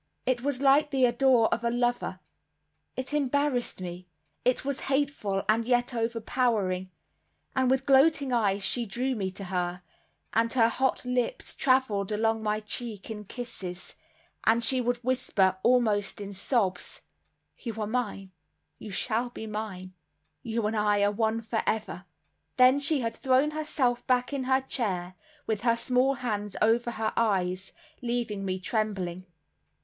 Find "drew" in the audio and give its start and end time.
8.87-9.13